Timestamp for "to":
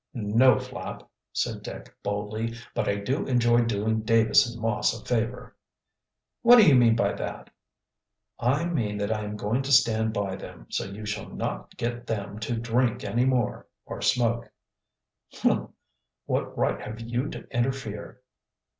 9.61-9.71, 12.39-12.55, 17.29-17.47